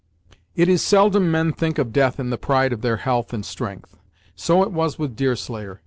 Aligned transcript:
It 0.55 0.67
is 0.67 0.81
seldom 0.81 1.29
men 1.29 1.53
think 1.53 1.77
of 1.77 1.93
death 1.93 2.19
in 2.19 2.31
the 2.31 2.37
pride 2.39 2.73
of 2.73 2.81
their 2.81 2.97
health 2.97 3.33
and 3.33 3.45
strength. 3.45 3.99
So 4.35 4.63
it 4.63 4.71
was 4.71 4.97
with 4.97 5.15
Deerslayer. 5.15 5.79